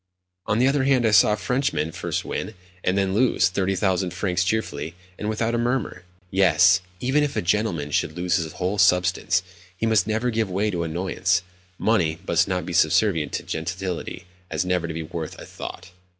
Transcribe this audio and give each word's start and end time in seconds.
On 0.47 0.57
the 0.57 0.67
other 0.67 0.85
hand, 0.85 1.05
I 1.05 1.11
saw 1.11 1.33
a 1.33 1.37
Frenchman 1.37 1.91
first 1.91 2.25
win, 2.25 2.55
and 2.83 2.97
then 2.97 3.13
lose, 3.13 3.49
30,000 3.49 4.11
francs 4.11 4.43
cheerfully, 4.43 4.95
and 5.19 5.29
without 5.29 5.53
a 5.53 5.59
murmur. 5.59 6.05
Yes; 6.31 6.81
even 6.99 7.23
if 7.23 7.35
a 7.35 7.41
gentleman 7.43 7.91
should 7.91 8.17
lose 8.17 8.37
his 8.37 8.53
whole 8.53 8.79
substance, 8.79 9.43
he 9.77 9.85
must 9.85 10.07
never 10.07 10.31
give 10.31 10.49
way 10.49 10.71
to 10.71 10.81
annoyance. 10.81 11.43
Money 11.77 12.17
must 12.27 12.49
be 12.65 12.73
so 12.73 12.89
subservient 12.89 13.31
to 13.33 13.43
gentility 13.43 14.25
as 14.49 14.65
never 14.65 14.87
to 14.87 14.93
be 14.95 15.03
worth 15.03 15.37
a 15.37 15.45
thought. 15.45 15.91